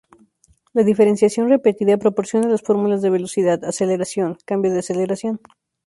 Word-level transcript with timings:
La 0.73 0.81
diferenciación 0.81 1.47
repetida 1.47 1.95
proporciona 1.97 2.47
las 2.49 2.63
fórmulas 2.63 3.03
de 3.03 3.11
velocidad, 3.11 3.63
aceleración, 3.63 4.35
cambio 4.47 4.73
de 4.73 4.79
aceleración... 4.79 5.39